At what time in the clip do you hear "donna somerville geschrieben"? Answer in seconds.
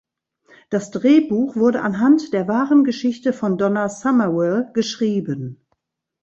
3.59-5.63